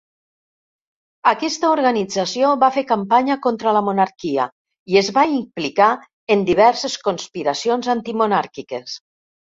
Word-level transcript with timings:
Aquesta 1.31 1.69
organització 1.73 2.53
va 2.63 2.69
fer 2.77 2.83
campanya 2.91 3.37
contra 3.45 3.73
la 3.77 3.83
monarquia 3.89 4.47
i 4.95 4.97
es 5.05 5.11
va 5.19 5.27
implicar 5.35 5.91
en 6.37 6.43
diverses 6.49 6.97
conspiracions 7.11 7.93
antimonàrquiques. 7.99 8.99